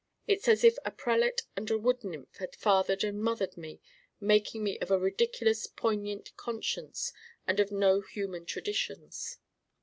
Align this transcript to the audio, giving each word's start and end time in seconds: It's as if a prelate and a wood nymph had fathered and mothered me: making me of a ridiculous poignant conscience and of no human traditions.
It's 0.25 0.47
as 0.47 0.63
if 0.63 0.77
a 0.83 0.89
prelate 0.89 1.43
and 1.55 1.69
a 1.69 1.77
wood 1.77 2.03
nymph 2.03 2.37
had 2.37 2.55
fathered 2.55 3.03
and 3.03 3.21
mothered 3.21 3.55
me: 3.55 3.79
making 4.19 4.63
me 4.63 4.79
of 4.79 4.89
a 4.89 4.97
ridiculous 4.97 5.67
poignant 5.67 6.35
conscience 6.37 7.13
and 7.45 7.59
of 7.59 7.71
no 7.71 8.01
human 8.01 8.47
traditions. 8.47 9.37